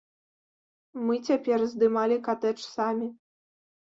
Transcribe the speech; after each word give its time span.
Мы 1.09 1.13
цяпер 1.27 1.59
здымалі 1.73 2.17
катэдж 2.27 2.61
самі. 2.75 3.07